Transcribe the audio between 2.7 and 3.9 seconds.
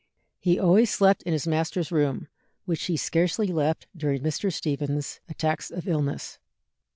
he scarcely left